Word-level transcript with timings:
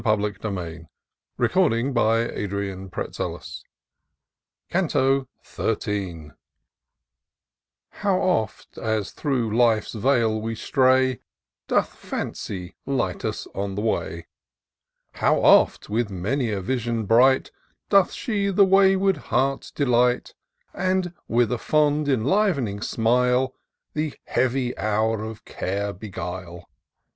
i 0.03 0.09
136 0.09 1.53
TOUR 1.53 1.63
OF 1.63 1.93
DOCTOR 1.93 2.89
SYNTAX 2.99 3.61
CANTO 4.71 5.27
XIIL 5.43 6.31
O 6.31 6.33
W 8.03 8.19
oft, 8.23 8.79
as 8.79 9.11
through 9.11 9.55
Life's 9.55 9.93
vale 9.93 10.41
we 10.41 10.55
stray, 10.55 11.19
Doth 11.67 11.93
Fancy 11.93 12.73
Kght 12.87 13.23
us 13.23 13.45
on 13.53 13.75
the 13.75 13.83
way! 13.83 14.25
How 15.11 15.35
oft, 15.35 15.87
with 15.87 16.09
many 16.09 16.49
a 16.49 16.61
vision 16.61 17.05
bright, 17.05 17.51
Doth 17.89 18.11
she 18.11 18.49
the 18.49 18.65
wayward 18.65 19.17
heart 19.17 19.71
deUght; 19.75 20.33
And, 20.73 21.13
with 21.27 21.51
a 21.51 21.59
fond 21.59 22.07
enliv'ning 22.07 22.83
smile. 22.83 23.53
The 23.93 24.15
heavy 24.23 24.75
hour 24.79 25.23
of 25.23 25.45
care 25.45 25.93
beguile 25.93 26.67